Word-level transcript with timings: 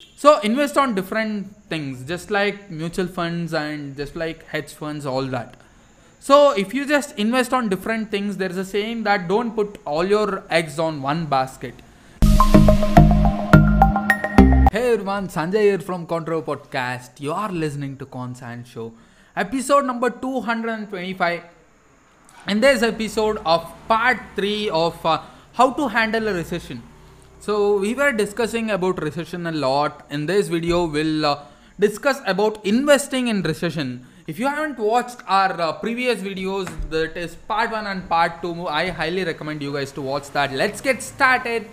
So 0.00 0.40
invest 0.40 0.76
on 0.76 0.94
different 0.96 1.54
things, 1.68 2.04
just 2.04 2.30
like 2.30 2.70
mutual 2.70 3.06
funds 3.06 3.54
and 3.54 3.96
just 3.96 4.16
like 4.16 4.44
hedge 4.46 4.72
funds, 4.72 5.06
all 5.06 5.24
that. 5.26 5.54
So 6.18 6.50
if 6.52 6.74
you 6.74 6.86
just 6.86 7.16
invest 7.16 7.52
on 7.52 7.68
different 7.68 8.10
things, 8.10 8.36
there 8.36 8.50
is 8.50 8.56
a 8.56 8.64
saying 8.64 9.04
that 9.04 9.28
don't 9.28 9.54
put 9.54 9.80
all 9.84 10.04
your 10.04 10.42
eggs 10.50 10.80
on 10.80 11.02
one 11.02 11.26
basket. 11.26 11.74
Hey 14.72 14.92
everyone, 14.94 15.28
Sanjay 15.28 15.62
here 15.62 15.78
from 15.78 16.04
Control 16.04 16.42
Podcast. 16.42 17.20
You 17.20 17.32
are 17.32 17.52
listening 17.52 17.96
to 17.98 18.06
Consan 18.06 18.66
Show, 18.66 18.92
episode 19.36 19.84
number 19.84 20.10
225. 20.10 21.42
In 22.48 22.60
this 22.60 22.82
episode 22.82 23.38
of 23.46 23.72
part 23.86 24.18
3 24.34 24.70
of 24.70 25.06
uh, 25.06 25.22
how 25.54 25.72
to 25.72 25.86
handle 25.86 26.26
a 26.26 26.34
recession. 26.34 26.82
So 27.40 27.78
we 27.78 27.94
were 27.94 28.10
discussing 28.12 28.70
about 28.70 29.00
recession 29.00 29.46
a 29.46 29.52
lot. 29.52 30.04
In 30.10 30.26
this 30.26 30.48
video, 30.48 30.86
we'll 30.86 31.24
uh, 31.24 31.44
discuss 31.78 32.20
about 32.26 32.64
investing 32.66 33.28
in 33.28 33.42
recession. 33.42 34.04
If 34.26 34.40
you 34.40 34.48
haven't 34.48 34.78
watched 34.78 35.20
our 35.26 35.58
uh, 35.60 35.72
previous 35.74 36.20
videos, 36.20 36.68
that 36.90 37.16
is 37.16 37.36
part 37.36 37.70
1 37.70 37.86
and 37.86 38.08
part 38.08 38.42
2, 38.42 38.66
I 38.66 38.90
highly 38.90 39.24
recommend 39.24 39.62
you 39.62 39.72
guys 39.72 39.92
to 39.92 40.02
watch 40.02 40.30
that. 40.32 40.52
Let's 40.52 40.80
get 40.80 41.00
started. 41.00 41.66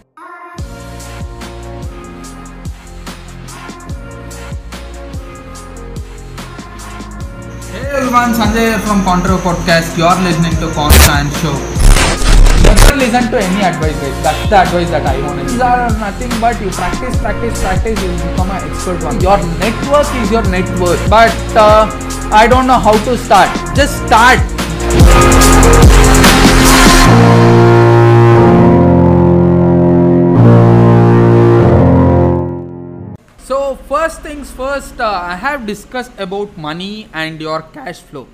Hey 7.71 7.87
everyone, 7.91 8.33
Sanjay 8.33 8.79
from 8.81 9.03
Contra 9.03 9.37
Podcast. 9.37 9.97
You 9.97 10.05
are 10.05 10.21
listening 10.23 10.53
to 10.61 10.71
Constant 10.75 11.33
Show. 11.37 11.84
Listen 12.95 13.29
to 13.29 13.37
any 13.37 13.61
advice, 13.61 13.93
guys. 13.99 14.23
That's 14.23 14.49
the 14.49 14.57
advice 14.61 14.89
that 14.89 15.05
I 15.05 15.19
want. 15.21 15.47
These 15.49 15.59
are 15.59 15.89
nothing 15.99 16.31
but 16.39 16.59
you 16.61 16.69
practice, 16.69 17.17
practice, 17.19 17.61
practice. 17.61 18.01
You 18.01 18.11
become 18.15 18.49
an 18.51 18.63
expert 18.69 19.03
one. 19.03 19.19
Your 19.19 19.37
network 19.59 20.07
is 20.15 20.31
your 20.31 20.43
net 20.47 20.63
worth. 20.79 21.09
But 21.09 21.35
uh, 21.55 21.91
I 22.31 22.47
don't 22.47 22.67
know 22.67 22.79
how 22.79 22.93
to 23.03 23.17
start. 23.17 23.51
Just 23.75 23.99
start. 24.07 24.39
So 33.43 33.75
first 33.91 34.21
things 34.21 34.49
first, 34.51 35.01
uh, 35.01 35.11
I 35.11 35.35
have 35.35 35.67
discussed 35.67 36.13
about 36.17 36.57
money 36.57 37.09
and 37.13 37.41
your 37.41 37.61
cash 37.61 37.99
flow. 37.99 38.27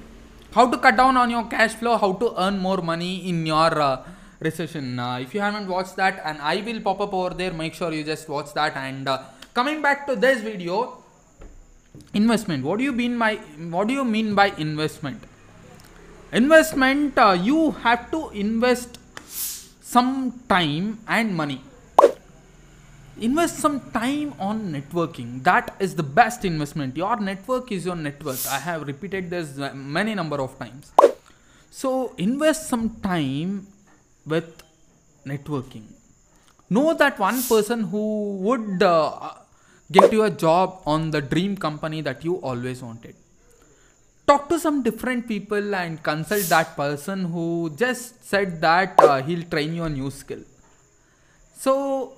How 0.53 0.69
to 0.69 0.77
cut 0.77 0.95
down 0.97 1.17
on 1.17 1.31
your 1.31 1.45
cash 1.45 1.73
flow, 1.73 1.97
how 1.97 2.13
to 2.13 2.33
earn 2.37 2.59
more 2.59 2.77
money 2.81 3.27
in 3.27 3.45
your 3.45 3.81
uh, 3.81 4.03
recession. 4.41 4.99
Uh, 4.99 5.17
if 5.19 5.33
you 5.33 5.39
haven't 5.39 5.67
watched 5.67 5.95
that, 5.95 6.21
and 6.25 6.41
I 6.41 6.57
will 6.61 6.81
pop 6.81 6.99
up 6.99 7.13
over 7.13 7.33
there, 7.33 7.53
make 7.53 7.73
sure 7.73 7.93
you 7.93 8.03
just 8.03 8.27
watch 8.27 8.53
that. 8.53 8.75
And 8.75 9.07
uh, 9.07 9.23
coming 9.53 9.81
back 9.81 10.07
to 10.07 10.15
this 10.15 10.41
video, 10.41 10.97
investment. 12.13 12.63
What 12.63 12.79
do 12.79 12.83
you 12.83 12.91
mean 12.91 13.17
by 13.17 13.35
what 13.77 13.87
do 13.87 13.93
you 13.93 14.03
mean 14.03 14.35
by 14.35 14.47
investment? 14.57 15.23
Investment, 16.31 17.17
uh, 17.17 17.37
you 17.49 17.71
have 17.71 18.09
to 18.11 18.29
invest 18.29 18.97
some 19.81 20.39
time 20.47 20.99
and 21.07 21.35
money 21.35 21.61
invest 23.19 23.57
some 23.57 23.79
time 23.91 24.33
on 24.39 24.71
networking 24.73 25.43
that 25.43 25.75
is 25.79 25.95
the 25.95 26.03
best 26.19 26.45
investment 26.45 26.95
your 26.95 27.17
network 27.19 27.71
is 27.71 27.85
your 27.85 27.95
net 27.95 28.23
worth 28.23 28.47
i 28.47 28.57
have 28.57 28.87
repeated 28.87 29.29
this 29.29 29.57
many 29.73 30.15
number 30.15 30.39
of 30.41 30.57
times 30.57 30.91
so 31.69 32.13
invest 32.17 32.69
some 32.69 32.89
time 33.01 33.67
with 34.25 34.63
networking. 35.25 35.83
Know 36.69 36.93
that 36.93 37.19
one 37.19 37.41
person 37.43 37.83
who 37.83 38.37
would 38.37 38.81
uh, 38.81 39.33
get 39.91 40.11
you 40.11 40.23
a 40.23 40.29
job 40.29 40.81
on 40.85 41.11
the 41.11 41.21
dream 41.21 41.57
company 41.57 42.01
that 42.01 42.23
you 42.23 42.35
always 42.35 42.81
wanted. 42.81 43.15
Talk 44.27 44.47
to 44.49 44.59
some 44.59 44.81
different 44.81 45.27
people 45.27 45.75
and 45.75 46.01
consult 46.01 46.43
that 46.43 46.75
person 46.75 47.25
who 47.25 47.73
just 47.75 48.23
said 48.23 48.61
that 48.61 48.95
uh, 48.99 49.21
he'll 49.21 49.43
train 49.43 49.73
you 49.73 49.83
a 49.83 49.89
new 49.89 50.09
skill. 50.09 50.39
So 51.53 52.13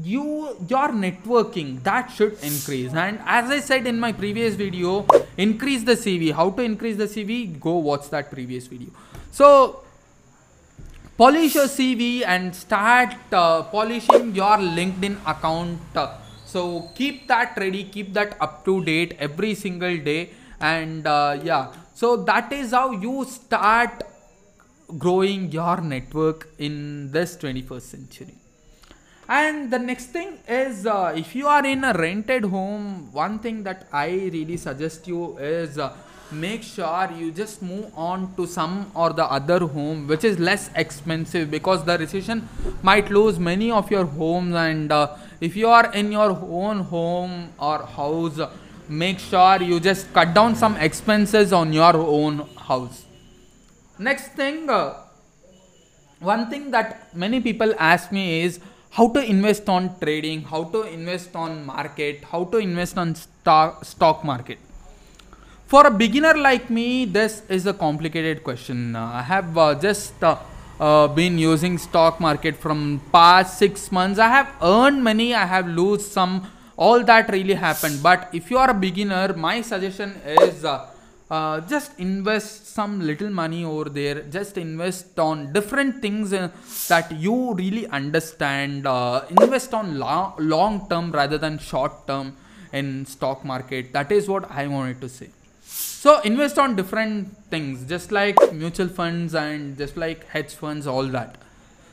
you 0.00 0.56
your 0.68 0.88
networking 0.88 1.82
that 1.82 2.10
should 2.10 2.38
increase. 2.42 2.94
And 2.94 3.18
as 3.26 3.50
i 3.50 3.60
said 3.60 3.86
in 3.86 4.00
my 4.00 4.12
previous 4.12 4.54
video 4.54 5.06
increase 5.36 5.82
the 5.84 5.92
cv 5.92 6.32
how 6.32 6.50
to 6.50 6.62
increase 6.62 6.96
the 6.96 7.04
cv 7.04 7.60
go 7.60 7.76
watch 7.76 8.08
that 8.10 8.30
previous 8.30 8.66
video. 8.66 8.90
So 9.30 9.82
polish 11.22 11.54
your 11.54 11.68
cv 11.72 12.04
and 12.26 12.56
start 12.60 13.12
uh, 13.40 13.62
polishing 13.74 14.34
your 14.34 14.56
linkedin 14.76 15.16
account. 15.32 15.78
So 16.44 16.90
keep 16.96 17.28
that 17.28 17.56
ready 17.56 17.84
keep 17.84 18.12
that 18.14 18.36
up 18.40 18.64
to 18.64 18.82
date 18.84 19.14
every 19.20 19.54
single 19.54 19.96
day. 19.98 20.30
And 20.58 21.06
uh, 21.06 21.38
yeah. 21.44 21.72
So 21.94 22.16
that 22.24 22.52
is 22.52 22.72
how 22.72 22.90
you 22.90 23.24
start 23.24 24.02
growing 24.98 25.52
your 25.52 25.80
network 25.80 26.48
in 26.58 27.12
this 27.12 27.36
21st 27.36 27.82
century. 27.82 28.34
And 29.28 29.70
the 29.70 29.78
next 29.78 30.06
thing 30.06 30.38
is 30.48 30.86
uh, 30.86 31.14
if 31.16 31.36
you 31.36 31.46
are 31.46 31.64
in 31.64 31.84
a 31.84 31.92
rented 31.92 32.46
home 32.46 33.12
one 33.12 33.38
thing 33.38 33.62
that 33.62 33.86
i 33.92 34.08
really 34.36 34.56
suggest 34.56 35.06
you 35.06 35.38
is 35.38 35.78
uh, 35.78 35.94
make 36.30 36.62
sure 36.62 37.10
you 37.16 37.30
just 37.30 37.62
move 37.62 37.90
on 37.94 38.34
to 38.36 38.46
some 38.46 38.90
or 38.94 39.12
the 39.12 39.24
other 39.24 39.58
home 39.60 40.06
which 40.06 40.24
is 40.24 40.38
less 40.38 40.70
expensive 40.76 41.50
because 41.50 41.84
the 41.84 41.98
recession 41.98 42.48
might 42.82 43.10
lose 43.10 43.38
many 43.38 43.70
of 43.70 43.90
your 43.90 44.04
homes 44.04 44.54
and 44.54 44.92
uh, 44.92 45.14
if 45.40 45.56
you 45.56 45.68
are 45.68 45.92
in 45.92 46.12
your 46.12 46.30
own 46.30 46.80
home 46.80 47.52
or 47.58 47.78
house 47.84 48.40
make 48.88 49.18
sure 49.18 49.62
you 49.62 49.78
just 49.80 50.12
cut 50.12 50.32
down 50.34 50.54
some 50.54 50.76
expenses 50.76 51.52
on 51.52 51.72
your 51.72 51.96
own 51.96 52.46
house. 52.56 53.04
Next 53.98 54.28
thing 54.32 54.68
uh, 54.70 54.94
one 56.20 56.48
thing 56.48 56.70
that 56.70 57.14
many 57.14 57.40
people 57.40 57.74
ask 57.78 58.12
me 58.12 58.42
is 58.42 58.60
how 58.90 59.08
to 59.08 59.24
invest 59.24 59.68
on 59.68 59.98
trading 60.00 60.42
how 60.42 60.64
to 60.64 60.82
invest 60.82 61.34
on 61.34 61.64
market 61.64 62.22
how 62.32 62.44
to 62.44 62.58
invest 62.58 62.98
on 62.98 63.14
stock 63.14 63.84
stock 63.84 64.24
market 64.24 64.58
for 65.72 65.86
a 65.86 65.94
beginner 66.00 66.34
like 66.46 66.64
me 66.76 67.06
this 67.16 67.34
is 67.48 67.66
a 67.66 67.72
complicated 67.72 68.38
question. 68.46 68.80
Uh, 68.94 69.20
i 69.20 69.22
have 69.22 69.56
uh, 69.56 69.74
just 69.84 70.22
uh, 70.22 70.36
uh, 70.86 71.06
been 71.18 71.38
using 71.38 71.78
stock 71.84 72.20
market 72.26 72.54
from 72.64 73.00
past 73.10 73.58
6 73.58 73.90
months. 73.98 74.18
I 74.18 74.28
have 74.36 74.50
earned 74.74 75.02
money 75.08 75.28
i 75.44 75.46
have 75.54 75.66
lose 75.80 76.04
some 76.18 76.34
all 76.76 77.02
that 77.12 77.32
really 77.36 77.58
happened. 77.66 78.02
But 78.02 78.28
if 78.40 78.50
you 78.50 78.58
are 78.64 78.68
a 78.76 78.78
beginner 78.86 79.26
my 79.46 79.56
suggestion 79.72 80.14
is 80.44 80.62
uh, 80.74 80.76
uh, 81.30 81.60
just 81.72 81.98
invest 82.08 82.70
some 82.76 83.00
little 83.10 83.30
money 83.42 83.64
over 83.64 83.88
there. 83.98 84.16
Just 84.38 84.58
invest 84.68 85.18
on 85.18 85.52
different 85.58 86.02
things 86.06 86.30
that 86.92 87.12
you 87.26 87.36
really 87.64 87.86
understand. 88.00 88.86
Invest 89.40 89.72
on 89.82 89.98
long, 89.98 90.34
long 90.54 90.86
term 90.90 91.12
rather 91.20 91.38
than 91.38 91.56
short 91.72 92.06
term 92.06 92.36
in 92.80 93.06
stock 93.06 93.46
market. 93.52 93.94
That 93.94 94.12
is 94.12 94.28
what 94.34 94.50
i 94.62 94.66
wanted 94.78 95.00
to 95.06 95.08
say 95.20 95.30
so 96.02 96.20
invest 96.22 96.58
on 96.58 96.74
different 96.74 97.28
things 97.48 97.84
just 97.88 98.10
like 98.10 98.36
mutual 98.52 98.88
funds 98.88 99.34
and 99.34 99.78
just 99.78 99.96
like 99.96 100.26
hedge 100.28 100.52
funds 100.52 100.86
all 100.86 101.04
that. 101.04 101.36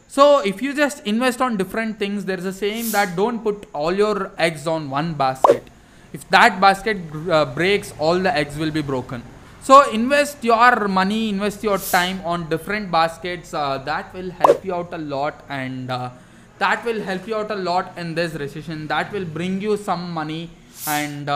So 0.07 0.40
if 0.40 0.63
you 0.63 0.73
just 0.73 1.06
invest 1.06 1.41
on 1.41 1.57
different 1.57 2.00
things 2.00 2.25
there 2.25 2.40
is 2.40 2.45
a 2.45 2.53
saying 2.53 2.90
that 2.91 3.16
don't 3.16 3.44
put 3.44 3.67
all 3.72 3.94
your 3.94 4.31
eggs 4.38 4.66
on 4.66 4.90
one 4.90 5.13
basket. 5.13 5.63
If 6.12 6.28
that 6.29 6.59
basket 6.59 6.97
uh, 7.29 7.45
breaks 7.53 7.94
all 8.00 8.17
the 8.17 8.35
eggs 8.35 8.57
will 8.57 8.72
be 8.72 8.81
broken. 8.81 9.22
So 9.62 9.91
invest 9.91 10.44
your 10.44 10.88
money 10.88 11.29
invest 11.29 11.63
your 11.63 11.78
time 11.78 12.22
on 12.25 12.50
different 12.50 12.90
baskets 12.90 13.53
uh, 13.53 13.78
that 13.79 14.11
will 14.13 14.31
help 14.31 14.66
you 14.66 14.73
out 14.73 14.91
a 14.91 14.97
lot 14.97 15.46
and 15.50 15.91
uh, 15.91 16.09
that 16.57 16.84
will 16.84 17.01
help 17.03 17.28
you 17.28 17.35
out 17.35 17.51
a 17.51 17.56
lot 17.56 17.96
in 17.96 18.16
this 18.16 18.34
recession. 18.34 18.88
That 18.88 19.13
will 19.13 19.25
bring 19.25 19.61
you 19.61 19.78
some 19.78 20.11
money 20.11 20.50
and 20.88 21.29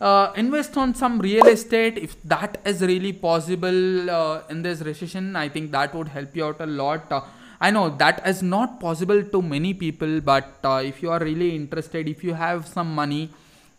uh, 0.00 0.32
invest 0.36 0.76
on 0.76 0.94
some 0.94 1.18
real 1.18 1.46
estate 1.46 1.98
if 1.98 2.20
that 2.22 2.60
is 2.64 2.82
really 2.82 3.12
possible 3.12 4.10
uh, 4.10 4.42
in 4.50 4.62
this 4.62 4.80
recession 4.80 5.34
i 5.36 5.48
think 5.48 5.70
that 5.72 5.94
would 5.94 6.08
help 6.08 6.36
you 6.36 6.44
out 6.44 6.60
a 6.60 6.66
lot 6.66 7.10
uh, 7.10 7.20
I 7.60 7.70
know 7.70 7.88
that 7.88 8.26
is 8.26 8.42
not 8.42 8.80
possible 8.80 9.22
to 9.22 9.40
many 9.40 9.72
people, 9.72 10.20
but 10.20 10.58
uh, 10.62 10.82
if 10.84 11.02
you 11.02 11.10
are 11.10 11.20
really 11.20 11.56
interested, 11.56 12.08
if 12.08 12.22
you 12.22 12.34
have 12.34 12.66
some 12.68 12.94
money, 12.94 13.30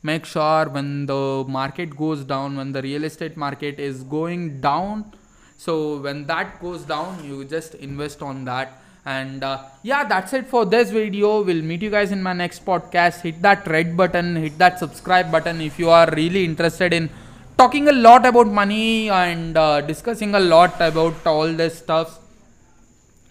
make 0.01 0.25
sure 0.25 0.67
when 0.67 1.05
the 1.05 1.45
market 1.47 1.95
goes 1.95 2.23
down, 2.23 2.57
when 2.57 2.71
the 2.71 2.81
real 2.81 3.03
estate 3.03 3.37
market 3.37 3.79
is 3.79 4.03
going 4.03 4.61
down, 4.61 5.13
so 5.57 5.99
when 5.99 6.25
that 6.25 6.59
goes 6.59 6.83
down, 6.83 7.23
you 7.23 7.45
just 7.45 7.75
invest 7.75 8.21
on 8.21 8.45
that. 8.45 8.81
And 9.15 9.43
uh, 9.43 9.63
yeah, 9.83 10.03
that's 10.03 10.33
it 10.33 10.47
for 10.47 10.65
this 10.65 10.91
video. 10.91 11.41
We'll 11.41 11.63
meet 11.63 11.81
you 11.81 11.89
guys 11.89 12.11
in 12.11 12.21
my 12.21 12.33
next 12.33 12.65
podcast. 12.65 13.21
Hit 13.21 13.41
that 13.41 13.65
red 13.65 13.95
button, 13.95 14.35
hit 14.35 14.57
that 14.57 14.79
subscribe 14.79 15.31
button 15.31 15.61
if 15.61 15.79
you 15.79 15.89
are 15.89 16.09
really 16.11 16.43
interested 16.43 16.93
in 16.93 17.09
talking 17.57 17.87
a 17.87 17.97
lot 18.07 18.25
about 18.25 18.47
money 18.47 19.09
and 19.09 19.57
uh, 19.57 19.81
discussing 19.81 20.35
a 20.35 20.39
lot 20.39 20.79
about 20.79 21.25
all 21.25 21.51
this 21.61 21.77
stuff 21.79 22.19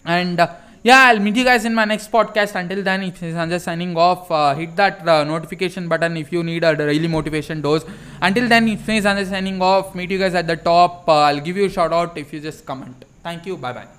and 0.05 0.39
uh, 0.39 0.47
yeah, 0.83 1.07
I'll 1.07 1.19
meet 1.19 1.35
you 1.35 1.43
guys 1.43 1.65
in 1.65 1.75
my 1.75 1.85
next 1.85 2.11
podcast. 2.11 2.55
Until 2.55 2.81
then, 2.81 3.03
it's 3.03 3.19
Sanjay 3.19 3.59
signing 3.59 3.97
off. 3.97 4.31
Uh, 4.31 4.55
hit 4.55 4.75
that 4.77 5.05
uh, 5.07 5.23
notification 5.25 5.89
button 5.89 6.15
if 6.15 6.31
you 6.31 6.43
need 6.43 6.63
a 6.63 6.75
daily 6.75 7.07
motivation 7.07 7.61
dose. 7.61 7.85
Until 8.21 8.47
then, 8.47 8.67
it's 8.69 8.83
Sanjay 8.83 9.27
signing 9.27 9.61
off. 9.61 9.93
Meet 9.95 10.11
you 10.11 10.19
guys 10.19 10.33
at 10.33 10.47
the 10.47 10.55
top. 10.55 11.07
Uh, 11.09 11.23
I'll 11.27 11.41
give 11.41 11.57
you 11.57 11.65
a 11.65 11.69
shout 11.69 11.91
out 11.91 12.17
if 12.17 12.31
you 12.31 12.39
just 12.39 12.65
comment. 12.65 13.05
Thank 13.23 13.45
you. 13.45 13.57
Bye 13.57 13.73
bye. 13.73 13.96